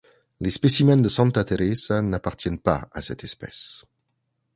[0.43, 3.85] Les spécimens de Santa Teresa n'appartiennent pas à cette espèce.